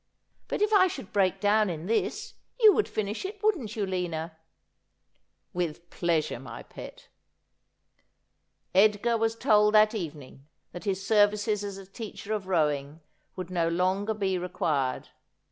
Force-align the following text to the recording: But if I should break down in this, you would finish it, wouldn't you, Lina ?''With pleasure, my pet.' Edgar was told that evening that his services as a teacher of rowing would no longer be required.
But 0.47 0.63
if 0.63 0.73
I 0.73 0.87
should 0.87 1.13
break 1.13 1.39
down 1.39 1.69
in 1.69 1.85
this, 1.85 2.33
you 2.59 2.73
would 2.73 2.87
finish 2.89 3.23
it, 3.23 3.39
wouldn't 3.43 3.75
you, 3.75 3.85
Lina 3.85 4.35
?''With 5.53 5.91
pleasure, 5.91 6.39
my 6.39 6.63
pet.' 6.63 7.07
Edgar 8.73 9.15
was 9.15 9.35
told 9.35 9.75
that 9.75 9.93
evening 9.93 10.47
that 10.71 10.85
his 10.85 11.05
services 11.05 11.63
as 11.63 11.77
a 11.77 11.85
teacher 11.85 12.33
of 12.33 12.47
rowing 12.47 13.01
would 13.35 13.51
no 13.51 13.67
longer 13.67 14.15
be 14.15 14.39
required. 14.39 15.09